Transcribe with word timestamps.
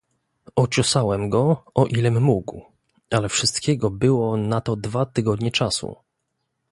"Ociosałem 0.55 1.29
go, 1.29 1.63
o 1.75 1.85
ilem 1.85 2.21
mógł, 2.21 2.65
ale 3.11 3.29
wszystkiego 3.29 3.89
było 3.91 4.37
na 4.37 4.61
to 4.61 4.75
dwa 4.75 5.05
tygodnie 5.05 5.51
czasu." 5.51 5.95